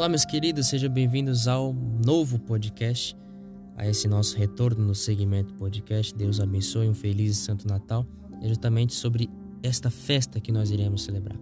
Olá, 0.00 0.08
meus 0.08 0.24
queridos, 0.24 0.68
sejam 0.68 0.88
bem-vindos 0.88 1.46
ao 1.46 1.74
novo 1.74 2.38
podcast, 2.38 3.14
a 3.76 3.86
esse 3.86 4.08
nosso 4.08 4.34
retorno 4.34 4.82
no 4.82 4.94
segmento 4.94 5.52
podcast. 5.52 6.14
Deus 6.14 6.40
abençoe, 6.40 6.88
um 6.88 6.94
feliz 6.94 7.32
e 7.32 7.34
santo 7.34 7.68
Natal. 7.68 8.06
É 8.40 8.48
justamente 8.48 8.94
sobre 8.94 9.28
esta 9.62 9.90
festa 9.90 10.40
que 10.40 10.50
nós 10.50 10.70
iremos 10.70 11.02
celebrar. 11.02 11.38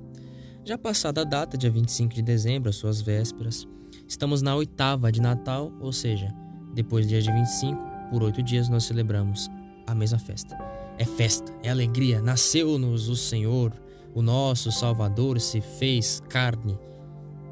Já 0.64 0.76
passada 0.76 1.20
a 1.20 1.24
data, 1.24 1.56
dia 1.56 1.70
25 1.70 2.12
de 2.12 2.20
dezembro, 2.20 2.68
as 2.68 2.74
suas 2.74 3.00
vésperas, 3.00 3.64
estamos 4.08 4.42
na 4.42 4.56
oitava 4.56 5.12
de 5.12 5.20
Natal, 5.20 5.72
ou 5.80 5.92
seja, 5.92 6.34
depois 6.74 7.06
do 7.06 7.10
dia 7.10 7.22
de 7.22 7.30
25, 7.30 7.80
por 8.10 8.24
oito 8.24 8.42
dias 8.42 8.68
nós 8.68 8.82
celebramos 8.82 9.48
a 9.86 9.94
mesma 9.94 10.18
festa. 10.18 10.58
É 10.98 11.04
festa, 11.04 11.54
é 11.62 11.70
alegria, 11.70 12.20
nasceu-nos 12.20 13.08
o 13.08 13.14
Senhor, 13.14 13.72
o 14.12 14.20
nosso 14.20 14.72
Salvador 14.72 15.40
se 15.40 15.60
fez 15.60 16.20
carne 16.28 16.76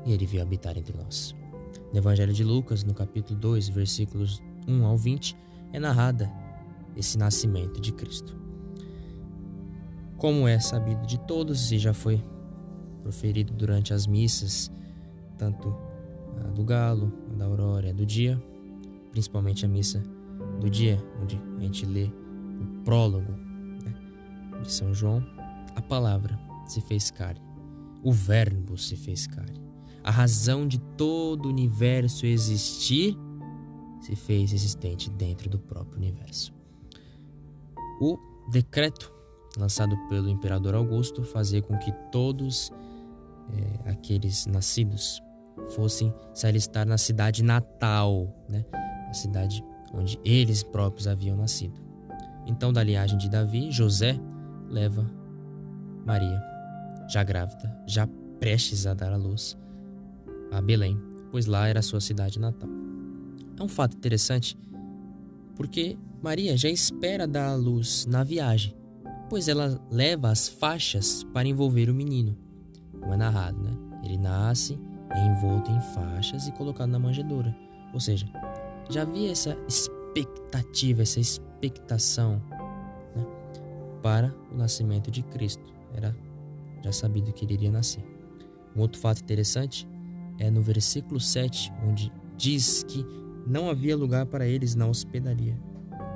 e 0.07 0.13
ele 0.13 0.25
veio 0.25 0.43
habitar 0.43 0.79
entre 0.79 0.97
nós. 0.97 1.35
No 1.93 1.99
Evangelho 1.99 2.33
de 2.33 2.45
Lucas, 2.45 2.85
no 2.85 2.95
capítulo 2.95 3.39
2, 3.39 3.69
versículos 3.69 4.41
1 4.67 4.87
ao 4.87 4.97
20, 4.97 5.37
é 5.73 5.81
narrada 5.81 6.33
esse 6.97 7.19
nascimento 7.19 7.81
de 7.81 7.93
Cristo. 7.93 8.35
Como 10.17 10.49
é 10.49 10.59
sabido 10.59 11.05
de 11.07 11.19
todos 11.19 11.71
e 11.73 11.79
já 11.79 11.93
foi 11.93 12.23
proferido 13.03 13.53
durante 13.53 13.93
as 13.93 14.07
missas, 14.07 14.71
tanto 15.37 15.77
a 16.45 16.49
do 16.49 16.65
galo, 16.65 17.13
a 17.33 17.37
da 17.37 17.45
aurora, 17.45 17.91
a 17.91 17.93
do 17.93 18.07
dia, 18.07 18.43
principalmente 19.11 19.65
a 19.65 19.69
missa 19.69 20.03
do 20.61 20.71
dia, 20.71 21.03
onde 21.23 21.41
a 21.59 21.61
gente 21.61 21.85
lê 21.85 22.05
o 22.05 22.83
prólogo 22.85 23.33
né, 23.85 23.95
de 24.63 24.73
São 24.73 24.95
João, 24.95 25.23
a 25.75 25.83
palavra 25.83 26.39
se 26.67 26.81
fez 26.81 27.11
carne, 27.11 27.41
o 28.03 28.13
Verbo 28.13 28.79
se 28.79 28.97
fez 28.97 29.27
carne, 29.27 29.66
a 30.07 30.11
razão 30.13 30.69
de 30.69 30.79
todo 30.79 31.47
o 31.47 31.49
universo 31.49 32.25
existir 32.27 33.19
se 34.01 34.15
fez 34.15 34.53
existente 34.53 35.11
dentro 35.11 35.51
do 35.51 35.59
próprio 35.59 35.99
universo. 35.99 36.55
O 38.01 38.17
decreto 38.49 39.13
lançado 39.59 39.97
pelo 40.09 40.29
imperador 40.29 40.77
Augusto 40.77 41.25
fazia 41.25 41.61
com 41.61 41.77
que 41.79 41.91
todos 42.13 42.71
é, 43.53 43.91
aqueles 43.91 44.47
nascidos 44.47 45.21
fossem 45.75 46.15
se 46.33 46.47
alistar 46.47 46.87
na 46.87 46.99
cidade 46.99 47.43
natal, 47.43 48.33
né? 48.49 48.65
a 49.09 49.13
cidade 49.13 49.65
onde 49.93 50.21
eles 50.25 50.63
próprios 50.63 51.09
haviam 51.09 51.37
nascido. 51.37 51.81
Então, 52.47 52.73
da 52.73 52.83
linhagem 52.83 53.19
de 53.19 53.29
Davi, 53.29 53.73
José 53.73 54.21
leva 54.69 55.11
Maria, 56.05 56.41
já 57.09 57.25
grávida, 57.25 57.77
já 57.89 58.07
prestes 58.39 58.87
a 58.87 58.95
dar 58.95 59.13
à 59.13 59.17
luz, 59.17 59.59
a 60.51 60.61
Belém, 60.61 61.01
pois 61.31 61.47
lá 61.47 61.69
era 61.69 61.81
a 61.81 61.83
sua 61.83 62.01
cidade 62.01 62.39
natal. 62.39 62.69
É 63.59 63.63
um 63.63 63.69
fato 63.69 63.97
interessante 63.97 64.59
porque 65.57 65.99
Maria 66.23 66.57
já 66.57 66.69
espera 66.69 67.27
dar 67.27 67.49
à 67.49 67.55
luz 67.55 68.07
na 68.07 68.23
viagem, 68.23 68.77
pois 69.31 69.49
ela 69.49 69.81
leva 69.91 70.31
as 70.31 70.49
faixas 70.49 71.25
para 71.33 71.49
envolver 71.49 71.89
o 71.89 71.95
menino 71.95 72.37
como 73.01 73.15
é 73.15 73.17
narrado, 73.17 73.63
né? 73.63 73.71
Ele 74.03 74.19
nasce 74.19 74.79
envolto 75.17 75.71
em 75.71 75.81
faixas 75.81 76.47
e 76.49 76.53
colocado 76.53 76.91
na 76.91 76.99
manjedoura. 76.99 77.57
Ou 77.95 78.01
seja, 78.01 78.29
já 78.91 79.03
havia 79.03 79.31
essa 79.31 79.57
expectativa, 79.69 81.03
essa 81.03 81.21
expectação 81.21 82.43
né? 83.15 83.25
para 84.03 84.35
o 84.53 84.57
nascimento 84.57 85.11
de 85.11 85.23
Cristo. 85.23 85.73
Era 85.95 86.17
já 86.83 86.93
sabido 86.93 87.33
que 87.33 87.45
ele 87.45 87.55
iria 87.55 87.71
nascer. 87.71 88.05
Um 88.75 88.81
outro 88.81 89.01
fato 89.01 89.23
interessante 89.23 89.89
é 90.39 90.51
no 90.51 90.63
versículo 90.63 91.21
7, 91.21 91.73
onde 91.87 92.13
diz 92.37 92.83
que 92.83 93.05
não 93.47 93.71
havia 93.71 93.97
lugar 93.97 94.27
para 94.27 94.47
eles 94.47 94.75
na 94.75 94.87
hospedaria. 94.87 95.57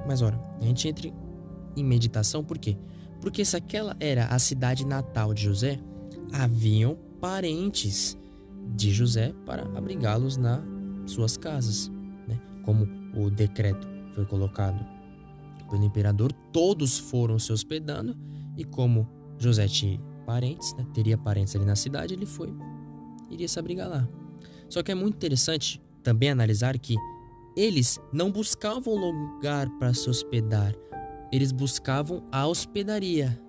Mas 0.06 0.22
ora, 0.22 0.40
a 0.60 0.64
gente 0.64 0.88
entra 0.88 1.10
em 1.76 1.84
meditação 1.84 2.42
por 2.42 2.58
quê? 2.58 2.76
Porque 3.20 3.44
se 3.44 3.56
aquela 3.56 3.96
era 4.00 4.26
a 4.26 4.38
cidade 4.38 4.84
natal 4.84 5.34
de 5.34 5.44
José, 5.44 5.78
haviam 6.32 6.96
parentes 7.20 8.18
de 8.74 8.90
José 8.90 9.34
para 9.44 9.62
abrigá-los 9.76 10.36
nas 10.36 10.62
suas 11.06 11.36
casas. 11.36 11.90
Né? 12.26 12.40
Como 12.64 12.88
o 13.14 13.30
decreto 13.30 13.86
foi 14.14 14.24
colocado 14.24 14.84
pelo 15.70 15.84
imperador, 15.84 16.32
todos 16.52 16.98
foram 16.98 17.38
se 17.38 17.52
hospedando 17.52 18.16
e 18.56 18.64
como 18.64 19.08
José 19.38 19.68
tinha 19.68 20.00
parentes, 20.26 20.74
né? 20.74 20.86
teria 20.92 21.16
parentes 21.16 21.54
ali 21.54 21.64
na 21.64 21.76
cidade, 21.76 22.14
ele 22.14 22.26
foi, 22.26 22.52
iria 23.30 23.48
se 23.48 23.58
abrigar 23.58 23.88
lá. 23.88 24.08
Só 24.68 24.82
que 24.82 24.92
é 24.92 24.94
muito 24.94 25.14
interessante 25.14 25.80
também 26.02 26.30
analisar 26.30 26.78
que 26.78 26.96
eles 27.56 27.98
não 28.12 28.30
buscavam 28.30 28.94
lugar 28.94 29.68
para 29.78 29.92
se 29.92 30.08
hospedar, 30.08 30.74
eles 31.32 31.52
buscavam 31.52 32.26
a 32.30 32.46
hospedaria. 32.46 33.40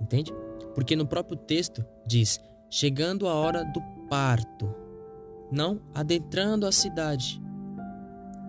Entende? 0.00 0.32
Porque 0.74 0.96
no 0.96 1.06
próprio 1.06 1.36
texto 1.36 1.84
diz: 2.06 2.38
chegando 2.70 3.28
a 3.28 3.34
hora 3.34 3.64
do 3.64 3.80
parto, 4.08 4.72
não 5.50 5.80
adentrando 5.94 6.66
a 6.66 6.72
cidade. 6.72 7.40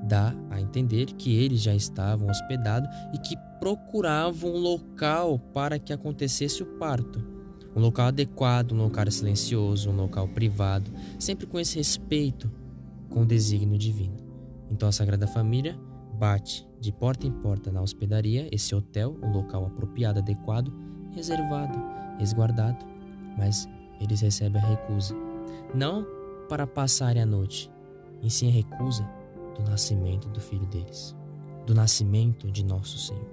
Dá 0.03 0.33
a 0.49 0.59
entender 0.59 1.07
que 1.13 1.35
eles 1.35 1.61
já 1.61 1.75
estavam 1.75 2.27
hospedados 2.29 2.89
e 3.13 3.17
que 3.19 3.35
procuravam 3.59 4.51
um 4.51 4.57
local 4.57 5.37
para 5.53 5.77
que 5.77 5.93
acontecesse 5.93 6.63
o 6.63 6.65
parto. 6.77 7.40
Um 7.75 7.79
local 7.79 8.07
adequado, 8.07 8.73
um 8.73 8.77
local 8.77 9.09
silencioso, 9.09 9.89
um 9.89 9.95
local 9.95 10.27
privado, 10.27 10.91
sempre 11.17 11.45
com 11.45 11.59
esse 11.59 11.77
respeito 11.77 12.51
com 13.09 13.21
o 13.21 13.25
desígnio 13.25 13.77
divino. 13.77 14.17
Então 14.69 14.89
a 14.89 14.91
Sagrada 14.91 15.27
Família 15.27 15.77
bate 16.13 16.67
de 16.79 16.91
porta 16.91 17.25
em 17.25 17.31
porta 17.31 17.71
na 17.71 17.81
hospedaria, 17.81 18.47
esse 18.51 18.75
hotel, 18.75 19.17
um 19.21 19.31
local 19.31 19.65
apropriado, 19.65 20.19
adequado, 20.19 20.73
reservado 21.11 22.01
resguardado, 22.21 22.85
mas 23.37 23.67
eles 23.99 24.21
recebem 24.21 24.61
a 24.61 24.65
recusa. 24.65 25.15
Não 25.73 26.05
para 26.47 26.67
passarem 26.67 27.21
a 27.21 27.25
noite, 27.25 27.71
em 28.21 28.29
sim 28.29 28.47
a 28.47 28.51
recusa 28.51 29.03
do 29.55 29.63
nascimento 29.63 30.29
do 30.29 30.39
filho 30.39 30.65
deles, 30.67 31.15
do 31.65 31.73
nascimento 31.73 32.51
de 32.51 32.63
nosso 32.63 32.97
Senhor. 32.97 33.29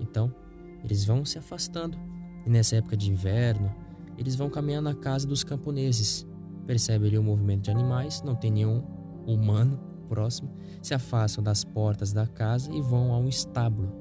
Então, 0.00 0.34
eles 0.82 1.04
vão 1.04 1.24
se 1.24 1.38
afastando, 1.38 1.98
e 2.46 2.50
nessa 2.50 2.76
época 2.76 2.96
de 2.96 3.10
inverno, 3.10 3.74
eles 4.16 4.36
vão 4.36 4.48
caminhando 4.48 4.84
na 4.84 4.94
casa 4.94 5.26
dos 5.26 5.42
camponeses. 5.42 6.24
Percebem 6.64 7.08
ali 7.08 7.18
o 7.18 7.22
movimento 7.22 7.64
de 7.64 7.70
animais, 7.72 8.22
não 8.22 8.36
tem 8.36 8.50
nenhum 8.50 8.82
humano 9.26 9.78
próximo, 10.08 10.50
se 10.80 10.94
afastam 10.94 11.42
das 11.42 11.64
portas 11.64 12.12
da 12.12 12.26
casa 12.26 12.72
e 12.72 12.80
vão 12.80 13.12
a 13.12 13.18
um 13.18 13.28
estábulo 13.28 13.92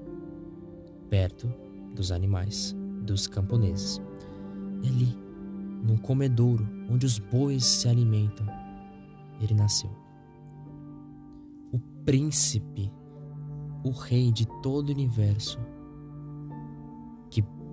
perto 1.10 1.52
dos 1.96 2.12
animais 2.12 2.76
dos 3.02 3.28
camponeses. 3.28 4.00
E 4.84 4.88
ali, 4.88 5.18
num 5.84 5.98
comedouro 5.98 6.68
onde 6.90 7.06
os 7.06 7.18
bois 7.18 7.64
se 7.66 7.88
alimentam, 7.88 8.46
ele 9.42 9.56
nasceu. 9.56 9.90
O 11.72 11.80
príncipe, 12.06 12.92
o 13.84 13.90
rei 13.90 14.32
de 14.32 14.46
todo 14.62 14.90
o 14.90 14.92
universo, 14.92 15.60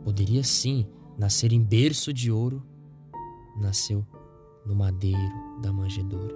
poderia 0.05 0.43
sim 0.43 0.87
nascer 1.17 1.53
em 1.53 1.63
berço 1.63 2.13
de 2.13 2.31
ouro, 2.31 2.63
nasceu 3.61 4.07
no 4.67 4.75
madeiro 4.75 5.61
da 5.61 5.73
manjedoura. 5.73 6.35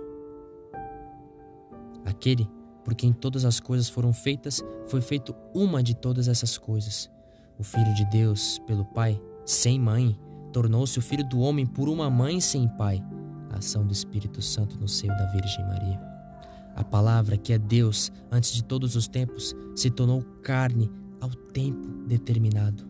Aquele 2.04 2.49
por 2.84 2.94
quem 2.94 3.12
todas 3.12 3.44
as 3.44 3.59
coisas 3.59 3.88
foram 3.88 4.12
feitas, 4.12 4.62
foi 4.87 5.00
feito 5.00 5.34
uma 5.53 5.82
de 5.82 5.93
todas 5.93 6.28
essas 6.28 6.56
coisas 6.56 7.10
o 7.59 7.62
Filho 7.62 7.95
de 7.95 8.04
Deus, 8.04 8.59
pelo 8.66 8.84
Pai, 8.84 9.21
sem 9.45 9.80
mãe, 9.80 10.18
tornou-se 10.53 10.98
o 10.98 11.03
Filho 11.03 11.27
do 11.27 11.41
homem 11.41 11.66
por 11.66 11.89
uma 11.89 12.10
mãe 12.10 12.41
sem 12.41 12.68
pai. 12.68 13.03
A 13.51 13.59
ação 13.59 13.86
do 13.86 13.92
Espírito 13.92 14.42
Santo 14.42 14.78
no 14.78 14.86
seio 14.86 15.16
da 15.16 15.27
Virgem 15.27 15.65
Maria. 15.65 16.01
A 16.74 16.84
palavra, 16.84 17.39
que 17.39 17.54
é 17.54 17.59
Deus 17.59 18.13
antes 18.30 18.53
de 18.53 18.63
todos 18.63 18.95
os 18.97 19.09
tempos, 19.09 19.54
se 19.74 19.91
tornou 19.91 20.22
carne 20.42 20.91
ao 21.21 21.30
tempo 21.30 21.89
determinado. 22.07 22.86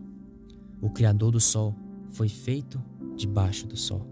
O 0.80 0.90
Criador 0.90 1.30
do 1.32 1.40
Sol 1.40 1.74
foi 2.10 2.28
feito 2.28 2.82
debaixo 3.16 3.66
do 3.66 3.76
Sol. 3.76 4.06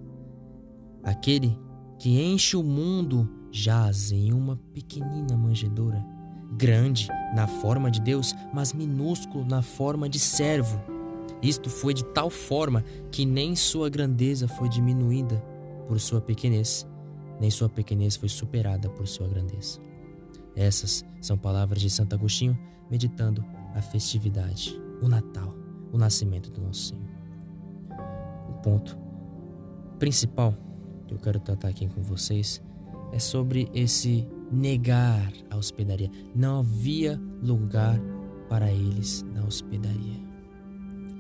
Aquele 1.03 1.59
que 1.99 2.21
enche 2.21 2.57
o 2.57 2.63
mundo 2.63 3.29
jaz 3.51 4.11
em 4.11 4.33
uma 4.33 4.57
pequenina 4.73 5.37
manjedoura 5.37 6.05
grande 6.57 7.09
na 7.35 7.47
forma 7.47 7.91
de 7.91 8.01
Deus, 8.01 8.35
mas 8.53 8.73
minúsculo 8.73 9.45
na 9.45 9.63
forma 9.63 10.09
de 10.09 10.19
servo. 10.19 10.81
Isto 11.43 11.69
foi 11.69 11.93
de 11.93 12.05
tal 12.05 12.31
forma 12.31 12.83
que 13.11 13.27
nem 13.27 13.55
sua 13.55 13.89
grandeza 13.89 14.49
foi 14.49 14.69
diminuída 14.69 15.43
por 15.87 16.01
sua 16.01 16.21
pequenez, 16.21 16.87
nem 17.41 17.51
sua 17.51 17.69
pequenez 17.69 18.17
foi 18.17 18.29
superada 18.29 18.89
por 18.89 19.07
sua 19.07 19.29
grandeza. 19.29 19.81
Essas 20.57 21.05
são 21.21 21.37
palavras 21.37 21.81
de 21.81 21.91
Santo 21.91 22.15
Agostinho 22.15 22.59
meditando 22.91 23.45
a 23.75 23.83
festividade, 23.83 24.81
o 25.03 25.09
Natal, 25.09 25.54
o 25.95 25.99
nascimento 25.99 26.51
do 26.51 26.61
nosso 26.61 26.89
Senhor. 26.89 27.09
O 28.49 28.53
ponto 28.55 28.99
principal 29.97 30.53
que 31.07 31.15
eu 31.15 31.19
quero 31.19 31.39
tratar 31.39 31.69
aqui 31.69 31.87
com 31.87 32.03
vocês 32.03 32.61
é 33.13 33.19
sobre 33.21 33.71
esse 33.73 34.27
negar 34.51 35.33
a 35.49 35.57
hospedaria. 35.57 36.11
Não 36.35 36.59
havia 36.59 37.21
lugar 37.41 37.97
para 38.49 38.73
eles 38.73 39.25
na 39.33 39.45
hospedaria. 39.45 40.21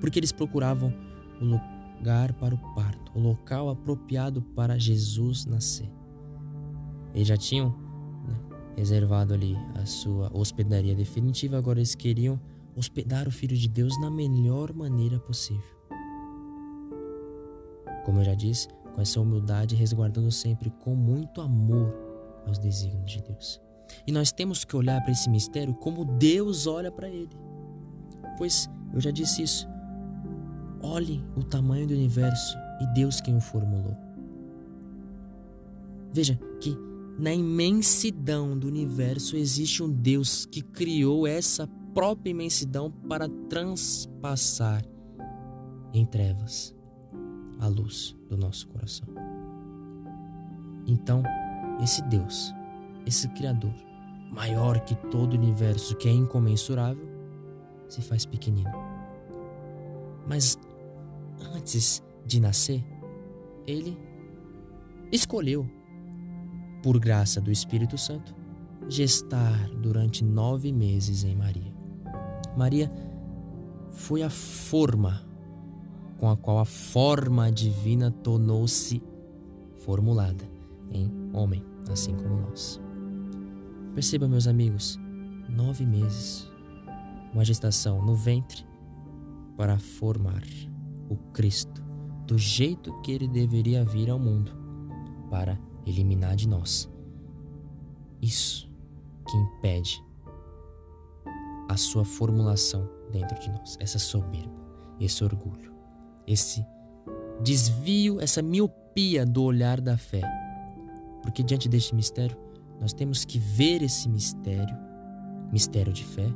Porque 0.00 0.18
eles 0.18 0.32
procuravam 0.32 0.92
o 1.40 1.44
lugar 1.44 2.32
para 2.32 2.56
o 2.56 2.74
parto, 2.74 3.12
o 3.14 3.20
local 3.20 3.70
apropriado 3.70 4.42
para 4.42 4.76
Jesus 4.76 5.46
nascer. 5.46 5.88
Eles 7.14 7.28
já 7.28 7.36
tinham 7.36 7.70
né, 8.26 8.36
reservado 8.76 9.34
ali 9.34 9.56
a 9.76 9.86
sua 9.86 10.36
hospedaria 10.36 10.96
definitiva, 10.96 11.56
agora 11.56 11.78
eles 11.78 11.94
queriam 11.94 12.40
hospedar 12.76 13.28
o 13.28 13.30
Filho 13.30 13.56
de 13.56 13.68
Deus 13.68 13.98
na 14.00 14.10
melhor 14.10 14.72
maneira 14.72 15.18
possível. 15.18 15.74
Como 18.04 18.20
eu 18.20 18.24
já 18.24 18.34
disse, 18.34 18.68
com 18.94 19.00
essa 19.00 19.20
humildade, 19.20 19.74
resguardando 19.74 20.30
sempre 20.30 20.70
com 20.70 20.94
muito 20.94 21.40
amor 21.40 21.94
aos 22.46 22.58
desígnios 22.58 23.10
de 23.10 23.22
Deus. 23.22 23.60
E 24.06 24.12
nós 24.12 24.32
temos 24.32 24.64
que 24.64 24.76
olhar 24.76 25.00
para 25.02 25.12
esse 25.12 25.28
mistério 25.28 25.74
como 25.74 26.04
Deus 26.04 26.66
olha 26.66 26.90
para 26.90 27.08
ele. 27.08 27.30
Pois 28.36 28.68
eu 28.92 29.00
já 29.00 29.10
disse 29.10 29.42
isso. 29.42 29.68
Olhe 30.82 31.24
o 31.36 31.42
tamanho 31.42 31.86
do 31.86 31.94
universo 31.94 32.56
e 32.80 32.86
Deus 32.94 33.20
quem 33.20 33.36
o 33.36 33.40
formulou. 33.40 33.96
Veja 36.12 36.38
que 36.60 36.76
na 37.18 37.32
imensidão 37.32 38.58
do 38.58 38.66
universo 38.66 39.36
existe 39.36 39.82
um 39.82 39.90
Deus 39.90 40.44
que 40.46 40.62
criou 40.62 41.26
essa 41.26 41.68
própria 41.94 42.30
imensidão 42.30 42.90
para 42.90 43.28
transpassar 43.48 44.84
em 45.92 46.04
trevas 46.04 46.74
a 47.60 47.68
luz 47.68 48.16
do 48.28 48.36
nosso 48.36 48.66
coração. 48.68 49.06
Então, 50.86 51.22
esse 51.82 52.02
Deus, 52.02 52.52
esse 53.06 53.28
Criador, 53.28 53.72
maior 54.30 54.80
que 54.80 54.94
todo 55.08 55.34
o 55.34 55.38
universo, 55.38 55.96
que 55.96 56.08
é 56.08 56.12
incomensurável, 56.12 57.08
se 57.88 58.02
faz 58.02 58.26
pequenino. 58.26 58.70
Mas 60.26 60.58
antes 61.54 62.02
de 62.26 62.40
nascer, 62.40 62.84
ele 63.66 63.96
escolheu, 65.12 65.66
por 66.82 66.98
graça 66.98 67.40
do 67.40 67.50
Espírito 67.50 67.96
Santo, 67.96 68.34
gestar 68.88 69.70
durante 69.70 70.22
nove 70.22 70.72
meses 70.72 71.24
em 71.24 71.34
Maria. 71.34 71.72
Maria 72.56 72.90
foi 73.90 74.22
a 74.22 74.30
forma 74.30 75.22
com 76.18 76.30
a 76.30 76.36
qual 76.36 76.58
a 76.58 76.64
forma 76.64 77.50
divina 77.50 78.10
tornou-se 78.10 79.02
formulada 79.84 80.48
em 80.90 81.10
homem, 81.32 81.62
assim 81.90 82.14
como 82.14 82.40
nós. 82.40 82.80
Perceba, 83.94 84.26
meus 84.26 84.46
amigos, 84.46 84.98
nove 85.48 85.84
meses, 85.84 86.50
uma 87.32 87.44
gestação 87.44 88.04
no 88.04 88.14
ventre 88.14 88.64
para 89.56 89.78
formar 89.78 90.42
o 91.08 91.16
Cristo 91.32 91.82
do 92.26 92.38
jeito 92.38 92.92
que 93.02 93.12
ele 93.12 93.28
deveria 93.28 93.84
vir 93.84 94.10
ao 94.10 94.18
mundo 94.18 94.52
para 95.30 95.58
eliminar 95.86 96.36
de 96.36 96.48
nós. 96.48 96.90
Isso 98.22 98.70
que 99.28 99.36
impede 99.36 100.02
a 101.74 101.76
sua 101.76 102.04
formulação 102.04 102.88
dentro 103.10 103.36
de 103.40 103.50
nós, 103.50 103.76
essa 103.80 103.98
soberba, 103.98 104.54
esse 105.00 105.24
orgulho, 105.24 105.74
esse 106.24 106.64
desvio, 107.42 108.20
essa 108.20 108.40
miopia 108.40 109.26
do 109.26 109.42
olhar 109.42 109.80
da 109.80 109.96
fé. 109.96 110.22
Porque 111.20 111.42
diante 111.42 111.68
deste 111.68 111.92
mistério, 111.92 112.36
nós 112.80 112.92
temos 112.92 113.24
que 113.24 113.40
ver 113.40 113.82
esse 113.82 114.08
mistério, 114.08 114.76
mistério 115.50 115.92
de 115.92 116.04
fé, 116.04 116.32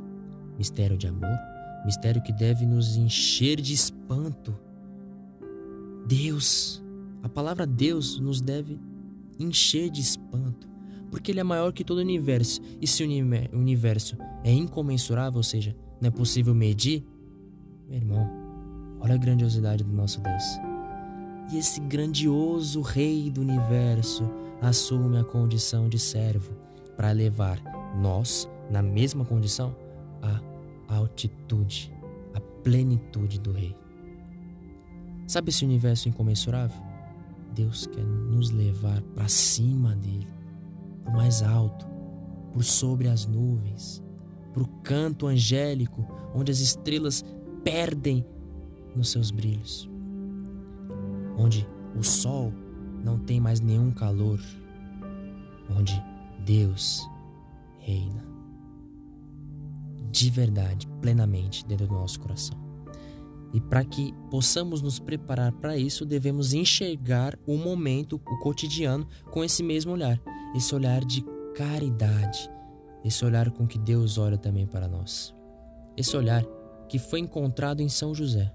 mistério 0.57 0.97
de 0.97 1.07
amor, 1.07 1.39
mistério 1.85 2.21
que 2.21 2.33
deve 2.33 2.65
nos 2.65 2.97
encher 2.97 3.61
de 3.61 3.73
espanto. 3.73 4.53
Deus, 6.05 6.83
a 7.23 7.29
palavra 7.29 7.65
Deus 7.65 8.19
nos 8.19 8.41
deve 8.41 8.77
encher 9.39 9.89
de 9.89 10.01
espanto, 10.01 10.67
porque 11.09 11.31
Ele 11.31 11.39
é 11.39 11.45
maior 11.45 11.71
que 11.71 11.85
todo 11.85 11.99
o 11.99 12.01
universo. 12.01 12.59
E 12.81 12.85
se 12.85 13.05
o 13.05 13.57
universo 13.57 14.17
é 14.43 14.51
incomensurável, 14.51 15.37
ou 15.37 15.43
seja, 15.43 15.75
não 16.01 16.07
é 16.07 16.11
possível 16.11 16.55
medir, 16.55 17.03
meu 17.87 17.97
irmão, 17.97 18.29
olha 18.99 19.15
a 19.15 19.17
grandiosidade 19.17 19.83
do 19.83 19.91
nosso 19.91 20.21
Deus. 20.21 20.43
E 21.51 21.57
esse 21.57 21.79
grandioso 21.81 22.81
Rei 22.81 23.29
do 23.31 23.41
universo 23.41 24.29
assume 24.61 25.17
a 25.17 25.23
condição 25.23 25.89
de 25.89 25.97
servo 25.97 26.53
para 26.95 27.11
levar 27.11 27.59
nós, 27.99 28.47
na 28.69 28.81
mesma 28.81 29.25
condição, 29.25 29.75
à 30.21 30.39
altitude, 30.95 31.91
à 32.33 32.39
plenitude 32.39 33.39
do 33.39 33.51
Rei. 33.51 33.75
Sabe 35.27 35.49
esse 35.49 35.63
universo 35.63 36.09
incomensurável? 36.09 36.81
Deus 37.53 37.87
quer 37.87 38.03
nos 38.03 38.51
levar 38.51 39.01
para 39.15 39.27
cima 39.27 39.95
dele, 39.95 40.27
para 41.03 41.13
o 41.13 41.15
mais 41.15 41.41
alto, 41.41 41.87
por 42.53 42.63
sobre 42.63 43.07
as 43.07 43.25
nuvens, 43.25 44.03
para 44.53 44.63
o 44.63 44.67
canto 44.83 45.27
angélico, 45.27 46.05
onde 46.33 46.51
as 46.51 46.59
estrelas 46.59 47.23
perdem 47.63 48.25
nos 48.95 49.09
seus 49.09 49.31
brilhos, 49.31 49.89
onde 51.37 51.67
o 51.95 52.03
sol 52.03 52.53
não 53.03 53.17
tem 53.17 53.39
mais 53.39 53.59
nenhum 53.59 53.91
calor, 53.91 54.39
onde 55.69 56.01
Deus 56.45 57.07
reina 57.79 58.29
de 60.11 60.29
verdade, 60.29 60.87
plenamente 61.01 61.65
dentro 61.65 61.87
do 61.87 61.93
nosso 61.93 62.19
coração. 62.19 62.57
E 63.53 63.59
para 63.59 63.83
que 63.83 64.13
possamos 64.29 64.81
nos 64.81 64.99
preparar 64.99 65.51
para 65.51 65.77
isso, 65.77 66.05
devemos 66.05 66.53
enxergar 66.53 67.37
o 67.47 67.57
momento, 67.57 68.15
o 68.15 68.39
cotidiano, 68.39 69.07
com 69.31 69.43
esse 69.43 69.63
mesmo 69.63 69.91
olhar, 69.91 70.21
esse 70.55 70.73
olhar 70.75 71.03
de 71.03 71.23
caridade, 71.55 72.49
esse 73.03 73.23
olhar 73.23 73.49
com 73.51 73.67
que 73.67 73.77
Deus 73.77 74.17
olha 74.17 74.37
também 74.37 74.65
para 74.65 74.87
nós. 74.87 75.33
Esse 75.95 76.15
olhar 76.15 76.43
que 76.87 76.99
foi 76.99 77.19
encontrado 77.19 77.81
em 77.81 77.89
São 77.89 78.13
José. 78.13 78.51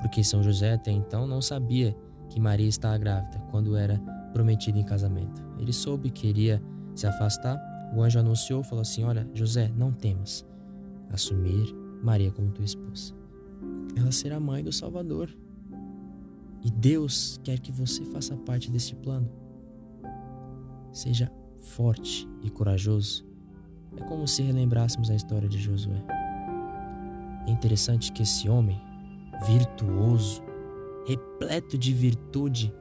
Porque 0.00 0.22
São 0.22 0.42
José 0.42 0.74
até 0.74 0.90
então 0.90 1.26
não 1.26 1.40
sabia 1.40 1.96
que 2.28 2.40
Maria 2.40 2.68
estava 2.68 2.98
grávida 2.98 3.38
quando 3.50 3.76
era 3.76 3.98
prometida 4.32 4.78
em 4.78 4.84
casamento. 4.84 5.42
Ele 5.58 5.72
soube 5.72 6.10
que 6.10 6.26
iria 6.26 6.62
se 6.94 7.06
afastar. 7.06 7.58
O 7.94 8.02
anjo 8.02 8.18
anunciou, 8.18 8.62
falou 8.62 8.82
assim: 8.82 9.04
Olha, 9.04 9.28
José, 9.32 9.70
não 9.76 9.92
temas 9.92 10.44
assumir 11.10 11.74
Maria 12.02 12.30
como 12.30 12.50
tua 12.50 12.64
esposa. 12.64 13.14
Ela 13.96 14.12
será 14.12 14.38
mãe 14.38 14.62
do 14.62 14.72
Salvador. 14.72 15.34
E 16.62 16.70
Deus 16.70 17.40
quer 17.42 17.58
que 17.60 17.72
você 17.72 18.04
faça 18.04 18.36
parte 18.36 18.70
desse 18.70 18.94
plano. 18.94 19.30
Seja 20.92 21.30
forte 21.56 22.28
e 22.42 22.50
corajoso. 22.50 23.27
É 23.98 24.04
como 24.04 24.28
se 24.28 24.42
relembrássemos 24.42 25.10
a 25.10 25.14
história 25.14 25.48
de 25.48 25.58
Josué. 25.58 26.00
É 27.46 27.50
interessante 27.50 28.12
que 28.12 28.22
esse 28.22 28.48
homem, 28.48 28.80
virtuoso, 29.44 30.40
repleto 31.04 31.76
de 31.76 31.92
virtude, 31.92 32.72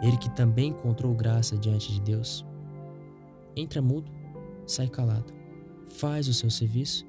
ele 0.00 0.16
que 0.16 0.30
também 0.30 0.68
encontrou 0.68 1.12
graça 1.14 1.56
diante 1.56 1.92
de 1.92 2.00
Deus, 2.00 2.46
entra 3.56 3.82
mudo, 3.82 4.10
sai 4.66 4.88
calado, 4.88 5.32
faz 5.88 6.28
o 6.28 6.34
seu 6.34 6.50
serviço, 6.50 7.04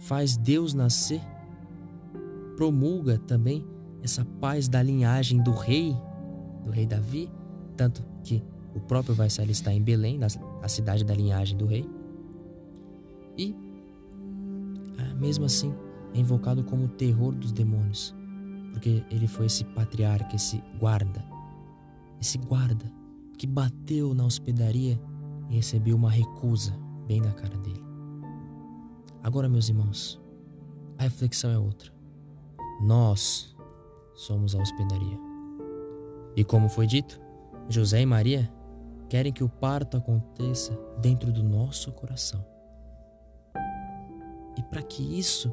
faz 0.00 0.36
Deus 0.36 0.72
nascer, 0.72 1.20
promulga 2.56 3.18
também 3.18 3.66
essa 4.02 4.24
paz 4.24 4.68
da 4.68 4.80
linhagem 4.82 5.42
do 5.42 5.50
rei, 5.50 5.96
do 6.64 6.70
rei 6.70 6.86
Davi, 6.86 7.28
tanto 7.76 8.04
que 8.22 8.42
o 8.74 8.80
próprio 8.80 9.14
vai 9.14 9.28
se 9.30 9.40
alistar 9.40 9.74
em 9.74 9.82
Belém, 9.82 10.18
na 10.18 10.68
cidade 10.68 11.02
da 11.04 11.14
linhagem 11.14 11.56
do 11.56 11.66
rei. 11.66 11.88
E, 13.36 13.54
ah, 14.98 15.14
mesmo 15.14 15.44
assim, 15.44 15.74
é 16.14 16.18
invocado 16.18 16.64
como 16.64 16.84
o 16.84 16.88
terror 16.88 17.34
dos 17.34 17.52
demônios 17.52 18.14
porque 18.76 19.02
ele 19.10 19.26
foi 19.26 19.46
esse 19.46 19.64
patriarca, 19.64 20.36
esse 20.36 20.62
guarda, 20.78 21.24
esse 22.20 22.36
guarda 22.36 22.84
que 23.38 23.46
bateu 23.46 24.12
na 24.12 24.22
hospedaria 24.22 25.00
e 25.48 25.54
recebeu 25.54 25.96
uma 25.96 26.10
recusa 26.10 26.78
bem 27.06 27.18
na 27.18 27.32
cara 27.32 27.56
dele. 27.56 27.82
Agora, 29.22 29.48
meus 29.48 29.70
irmãos, 29.70 30.20
a 30.98 31.04
reflexão 31.04 31.50
é 31.50 31.58
outra. 31.58 31.90
Nós 32.82 33.56
somos 34.14 34.54
a 34.54 34.60
hospedaria. 34.60 35.18
E 36.36 36.44
como 36.44 36.68
foi 36.68 36.86
dito, 36.86 37.18
José 37.70 38.02
e 38.02 38.06
Maria 38.06 38.52
querem 39.08 39.32
que 39.32 39.42
o 39.42 39.48
parto 39.48 39.96
aconteça 39.96 40.78
dentro 41.00 41.32
do 41.32 41.42
nosso 41.42 41.90
coração. 41.92 42.44
Para 44.70 44.82
que 44.82 45.02
isso 45.02 45.52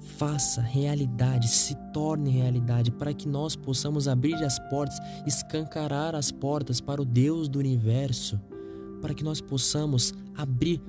faça 0.00 0.60
realidade, 0.60 1.48
se 1.48 1.74
torne 1.92 2.30
realidade, 2.30 2.90
para 2.90 3.12
que 3.12 3.28
nós 3.28 3.54
possamos 3.54 4.08
abrir 4.08 4.34
as 4.44 4.58
portas, 4.70 4.98
escancarar 5.26 6.14
as 6.14 6.30
portas 6.30 6.80
para 6.80 7.02
o 7.02 7.04
Deus 7.04 7.48
do 7.48 7.58
universo, 7.58 8.40
para 9.00 9.14
que 9.14 9.22
nós 9.22 9.40
possamos 9.40 10.12
abrir 10.36 10.80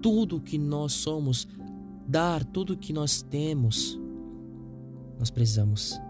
tudo 0.00 0.36
o 0.36 0.40
que 0.40 0.58
nós 0.58 0.92
somos, 0.92 1.46
dar 2.06 2.44
tudo 2.44 2.74
o 2.74 2.76
que 2.76 2.92
nós 2.92 3.22
temos. 3.22 3.98
Nós 5.18 5.30
precisamos 5.30 6.00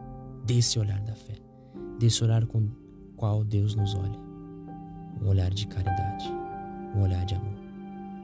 desse 0.44 0.78
olhar 0.78 1.00
da 1.00 1.14
fé, 1.14 1.34
desse 1.98 2.22
olhar 2.22 2.46
com 2.46 2.58
o 2.58 2.70
qual 3.16 3.44
Deus 3.44 3.74
nos 3.74 3.94
olha. 3.94 4.18
Um 5.20 5.28
olhar 5.28 5.52
de 5.52 5.66
caridade, 5.66 6.32
um 6.94 7.02
olhar 7.02 7.24
de 7.26 7.34
amor, 7.34 7.58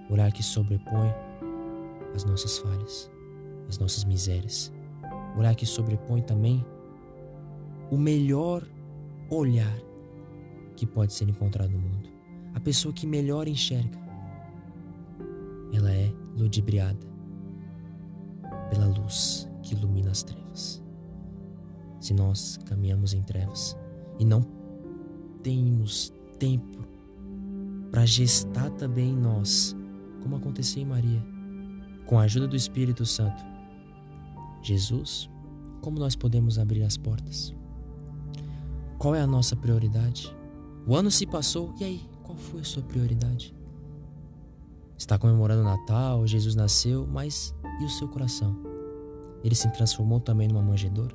um 0.08 0.12
olhar 0.14 0.32
que 0.32 0.42
sobrepõe 0.42 1.12
as 2.16 2.24
nossas 2.24 2.58
falhas 2.58 3.10
as 3.68 3.78
nossas 3.78 4.04
misérias. 4.04 4.72
Olhar 5.36 5.54
que 5.54 5.66
sobrepõe 5.66 6.22
também 6.22 6.64
o 7.90 7.96
melhor 7.96 8.66
olhar 9.30 9.76
que 10.76 10.86
pode 10.86 11.12
ser 11.12 11.28
encontrado 11.28 11.70
no 11.70 11.78
mundo. 11.78 12.08
A 12.54 12.60
pessoa 12.60 12.92
que 12.92 13.06
melhor 13.06 13.46
enxerga, 13.46 13.98
ela 15.72 15.92
é 15.92 16.12
ludibriada 16.36 17.06
pela 18.70 18.86
luz 18.86 19.48
que 19.62 19.74
ilumina 19.74 20.10
as 20.10 20.22
trevas. 20.22 20.82
Se 22.00 22.14
nós 22.14 22.58
caminhamos 22.64 23.12
em 23.14 23.22
trevas 23.22 23.76
e 24.18 24.24
não 24.24 24.42
temos 25.42 26.12
tempo 26.38 26.84
para 27.90 28.06
gestar 28.06 28.70
também 28.70 29.10
em 29.10 29.16
nós, 29.16 29.76
como 30.22 30.36
aconteceu 30.36 30.82
em 30.82 30.86
Maria, 30.86 31.35
com 32.06 32.18
a 32.18 32.22
ajuda 32.22 32.46
do 32.46 32.56
Espírito 32.56 33.04
Santo, 33.04 33.44
Jesus, 34.62 35.28
como 35.80 35.98
nós 35.98 36.16
podemos 36.16 36.58
abrir 36.58 36.82
as 36.82 36.96
portas? 36.96 37.54
Qual 38.98 39.14
é 39.14 39.20
a 39.20 39.26
nossa 39.26 39.54
prioridade? 39.54 40.34
O 40.86 40.94
ano 40.94 41.10
se 41.10 41.26
passou, 41.26 41.74
e 41.78 41.84
aí, 41.84 42.00
qual 42.22 42.38
foi 42.38 42.60
a 42.60 42.64
sua 42.64 42.82
prioridade? 42.82 43.54
Está 44.96 45.18
comemorando 45.18 45.62
o 45.62 45.64
Natal, 45.64 46.26
Jesus 46.26 46.54
nasceu, 46.54 47.06
mas 47.06 47.54
e 47.80 47.84
o 47.84 47.88
seu 47.90 48.08
coração? 48.08 48.56
Ele 49.44 49.54
se 49.54 49.70
transformou 49.72 50.20
também 50.20 50.48
numa 50.48 50.62
manjedoura? 50.62 51.14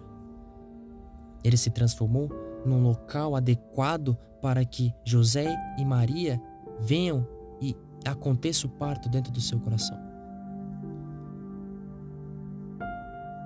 Ele 1.44 1.58
se 1.58 1.72
transformou 1.72 2.30
num 2.66 2.84
local 2.84 3.36
adequado 3.36 4.16
para 4.42 4.64
que 4.64 4.94
José 5.04 5.56
e 5.78 5.84
Maria 5.84 6.42
venham 6.80 7.28
e 7.60 7.76
aconteça 8.06 8.68
o 8.68 8.70
parto 8.70 9.10
dentro 9.10 9.32
do 9.32 9.42
seu 9.42 9.60
coração? 9.60 10.11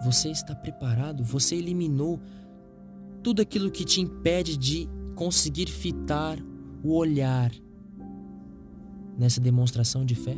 Você 0.05 0.29
está 0.29 0.53
preparado? 0.53 1.24
Você 1.24 1.55
eliminou 1.55 2.19
tudo 3.24 3.41
aquilo 3.41 3.71
que 3.71 3.83
te 3.83 4.01
impede 4.01 4.55
de 4.55 4.88
conseguir 5.15 5.65
fitar 5.65 6.38
o 6.83 6.95
olhar 6.95 7.51
nessa 9.17 9.41
demonstração 9.41 10.05
de 10.05 10.13
fé? 10.13 10.38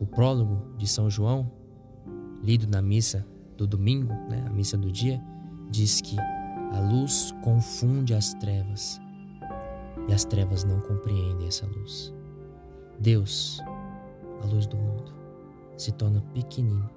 O 0.00 0.04
prólogo 0.04 0.76
de 0.76 0.88
São 0.88 1.08
João, 1.08 1.48
lido 2.42 2.66
na 2.66 2.82
missa 2.82 3.24
do 3.56 3.68
domingo, 3.68 4.12
né, 4.28 4.44
a 4.44 4.50
missa 4.50 4.76
do 4.76 4.90
dia, 4.90 5.22
diz 5.70 6.00
que 6.00 6.16
a 6.18 6.80
luz 6.80 7.32
confunde 7.44 8.14
as 8.14 8.34
trevas 8.34 9.00
e 10.08 10.12
as 10.12 10.24
trevas 10.24 10.64
não 10.64 10.80
compreendem 10.80 11.46
essa 11.46 11.66
luz. 11.66 12.12
Deus, 12.98 13.60
a 14.42 14.46
luz 14.46 14.66
do 14.66 14.76
mundo, 14.76 15.14
se 15.76 15.92
torna 15.92 16.20
pequenino 16.34 16.95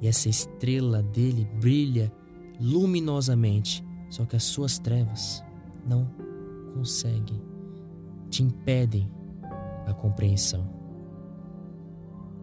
e 0.00 0.08
essa 0.08 0.28
estrela 0.28 1.02
dele 1.02 1.44
brilha 1.60 2.12
luminosamente, 2.60 3.84
só 4.08 4.24
que 4.24 4.36
as 4.36 4.44
suas 4.44 4.78
trevas 4.78 5.44
não 5.86 6.08
conseguem, 6.74 7.40
te 8.28 8.42
impedem 8.42 9.10
a 9.86 9.92
compreensão. 9.92 10.68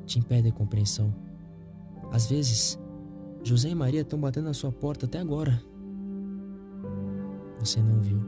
Te 0.06 0.20
impedem 0.20 0.52
a 0.52 0.56
compreensão. 0.56 1.14
Às 2.12 2.28
vezes, 2.28 2.80
José 3.44 3.70
e 3.70 3.76
Maria 3.76 4.02
estão 4.02 4.20
batendo 4.20 4.46
na 4.46 4.54
sua 4.54 4.72
porta 4.72 5.06
até 5.06 5.20
agora. 5.20 5.62
Você 7.60 7.82
não 7.82 8.00
viu. 8.00 8.20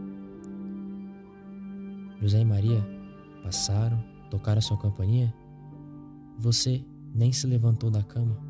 José 2.22 2.42
e 2.42 2.46
Maria 2.46 2.86
passaram, 3.44 4.04
tocaram 4.30 4.60
a 4.60 4.62
sua 4.62 4.78
campainha. 4.78 5.34
Você 6.38 6.84
nem 7.14 7.32
se 7.32 7.48
levantou 7.48 7.90
da 7.90 8.04
cama. 8.04 8.49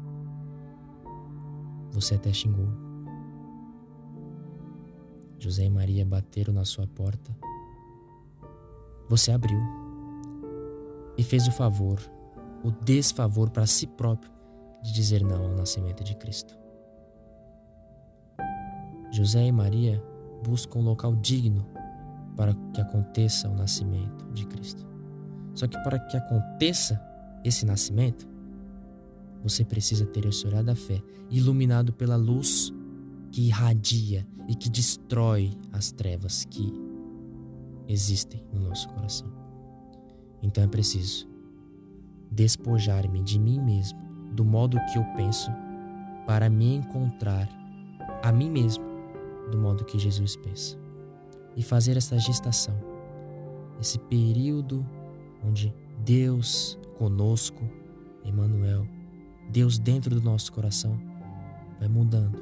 Você 1.91 2.15
até 2.15 2.31
xingou. 2.31 2.69
José 5.39 5.65
e 5.65 5.69
Maria 5.69 6.05
bateram 6.05 6.53
na 6.53 6.65
sua 6.65 6.85
porta. 6.85 7.35
Você 9.07 9.31
abriu 9.31 9.59
e 11.17 11.23
fez 11.23 11.47
o 11.47 11.51
favor, 11.51 11.99
o 12.63 12.71
desfavor 12.71 13.49
para 13.49 13.65
si 13.65 13.87
próprio 13.87 14.31
de 14.83 14.93
dizer 14.93 15.23
não 15.23 15.43
ao 15.43 15.55
nascimento 15.55 16.03
de 16.03 16.15
Cristo. 16.15 16.57
José 19.11 19.45
e 19.45 19.51
Maria 19.51 20.03
buscam 20.43 20.79
um 20.79 20.83
local 20.83 21.15
digno 21.15 21.65
para 22.35 22.53
que 22.73 22.79
aconteça 22.79 23.49
o 23.49 23.55
nascimento 23.55 24.25
de 24.31 24.45
Cristo. 24.45 24.87
Só 25.53 25.67
que 25.67 25.77
para 25.83 25.99
que 25.99 26.15
aconteça 26.15 27.01
esse 27.43 27.65
nascimento, 27.65 28.27
você 29.43 29.63
precisa 29.63 30.05
ter 30.05 30.25
olhar 30.45 30.63
da 30.63 30.75
fé, 30.75 31.01
iluminado 31.29 31.93
pela 31.93 32.15
luz 32.15 32.73
que 33.31 33.47
irradia 33.47 34.27
e 34.47 34.55
que 34.55 34.69
destrói 34.69 35.51
as 35.71 35.91
trevas 35.91 36.45
que 36.45 36.73
existem 37.87 38.43
no 38.51 38.61
nosso 38.61 38.89
coração. 38.89 39.31
Então 40.41 40.63
é 40.63 40.67
preciso 40.67 41.27
despojar-me 42.31 43.21
de 43.21 43.39
mim 43.39 43.59
mesmo, 43.59 43.99
do 44.33 44.45
modo 44.45 44.77
que 44.91 44.97
eu 44.97 45.03
penso, 45.15 45.51
para 46.25 46.49
me 46.49 46.75
encontrar 46.75 47.49
a 48.23 48.31
mim 48.31 48.49
mesmo, 48.49 48.83
do 49.51 49.57
modo 49.57 49.85
que 49.85 49.97
Jesus 49.97 50.35
pensa. 50.35 50.77
E 51.55 51.63
fazer 51.63 51.97
essa 51.97 52.17
gestação, 52.17 52.75
esse 53.81 53.97
período 53.97 54.85
onde 55.43 55.73
Deus 56.05 56.77
conosco, 56.97 57.67
Emmanuel, 58.23 58.87
Deus 59.49 59.79
dentro 59.79 60.13
do 60.13 60.21
nosso 60.21 60.51
coração 60.53 60.99
vai 61.79 61.87
mudando 61.87 62.39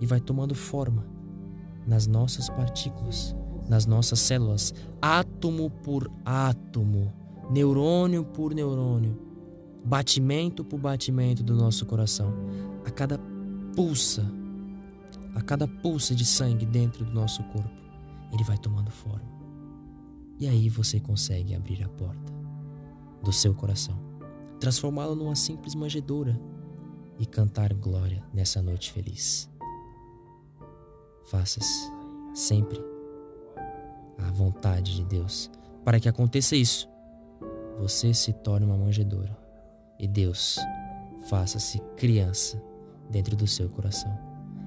e 0.00 0.06
vai 0.06 0.20
tomando 0.20 0.54
forma 0.54 1.06
nas 1.86 2.06
nossas 2.06 2.48
partículas, 2.48 3.36
nas 3.68 3.86
nossas 3.86 4.18
células, 4.20 4.72
átomo 5.00 5.70
por 5.70 6.10
átomo, 6.24 7.12
neurônio 7.50 8.24
por 8.24 8.54
neurônio, 8.54 9.18
batimento 9.84 10.64
por 10.64 10.78
batimento 10.78 11.42
do 11.42 11.54
nosso 11.54 11.84
coração. 11.84 12.32
A 12.84 12.90
cada 12.90 13.18
pulsa, 13.74 14.24
a 15.34 15.42
cada 15.42 15.68
pulsa 15.68 16.14
de 16.14 16.24
sangue 16.24 16.64
dentro 16.64 17.04
do 17.04 17.12
nosso 17.12 17.42
corpo, 17.44 17.70
ele 18.32 18.44
vai 18.44 18.56
tomando 18.56 18.90
forma. 18.90 19.30
E 20.38 20.48
aí 20.48 20.68
você 20.68 20.98
consegue 20.98 21.54
abrir 21.54 21.84
a 21.84 21.88
porta 21.88 22.32
do 23.22 23.32
seu 23.32 23.54
coração 23.54 24.11
transformá-lo 24.62 25.16
numa 25.16 25.34
simples 25.34 25.74
manjedoura 25.74 26.40
e 27.18 27.26
cantar 27.26 27.74
glória 27.74 28.22
nessa 28.32 28.62
noite 28.62 28.92
feliz. 28.92 29.50
Faças 31.24 31.66
sempre 32.32 32.80
a 34.16 34.30
vontade 34.30 34.94
de 34.94 35.04
Deus. 35.04 35.50
Para 35.84 35.98
que 35.98 36.08
aconteça 36.08 36.54
isso, 36.54 36.88
você 37.76 38.14
se 38.14 38.32
torne 38.32 38.64
uma 38.64 38.76
manjedoura 38.76 39.36
e 39.98 40.06
Deus 40.06 40.60
faça-se 41.28 41.80
criança 41.96 42.62
dentro 43.10 43.34
do 43.34 43.48
seu 43.48 43.68
coração. 43.68 44.16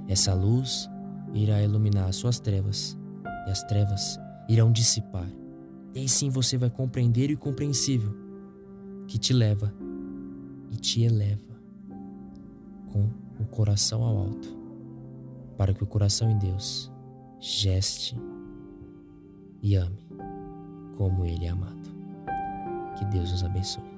Essa 0.09 0.33
luz 0.33 0.89
irá 1.33 1.63
iluminar 1.63 2.09
as 2.09 2.17
suas 2.17 2.37
trevas 2.37 2.97
e 3.47 3.49
as 3.49 3.63
trevas 3.63 4.19
irão 4.49 4.73
dissipar. 4.73 5.29
E 5.93 5.99
aí 5.99 6.09
sim 6.09 6.29
você 6.29 6.57
vai 6.57 6.69
compreender 6.69 7.31
o 7.31 7.37
compreensível 7.37 8.13
que 9.07 9.17
te 9.17 9.31
leva 9.31 9.84
e 10.75 10.77
te 10.77 11.03
eleva 11.03 11.55
com 12.91 13.09
o 13.39 13.45
coração 13.45 14.03
ao 14.03 14.17
alto, 14.17 14.57
para 15.57 15.73
que 15.73 15.83
o 15.83 15.87
coração 15.87 16.29
em 16.29 16.37
Deus 16.37 16.91
geste 17.39 18.17
e 19.61 19.75
ame 19.75 20.05
como 20.97 21.25
Ele 21.25 21.45
é 21.45 21.49
amado. 21.49 21.89
Que 22.97 23.05
Deus 23.05 23.31
os 23.31 23.43
abençoe. 23.43 23.94